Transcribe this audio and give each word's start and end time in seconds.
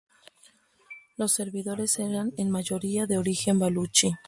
Los 1.15 1.31
servidores 1.33 1.99
eran 1.99 2.33
en 2.35 2.49
mayoría 2.49 3.05
de 3.05 3.19
origen 3.19 3.59
baluchi. 3.59 4.15